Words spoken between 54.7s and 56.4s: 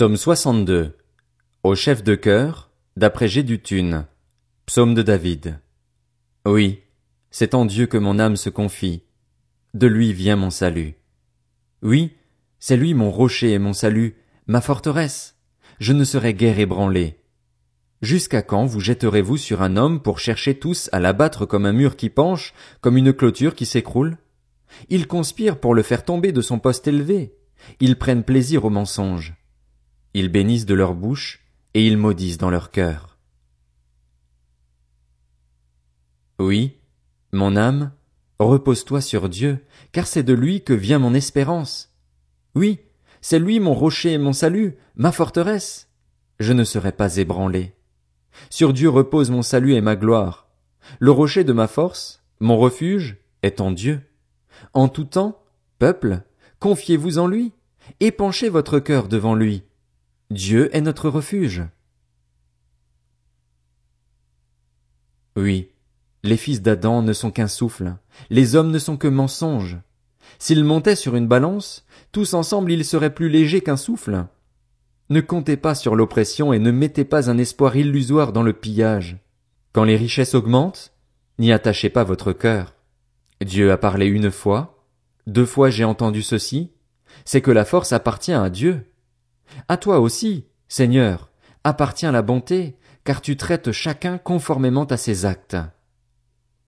En tout temps, peuple,